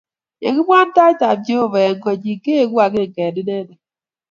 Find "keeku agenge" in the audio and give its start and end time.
2.43-3.21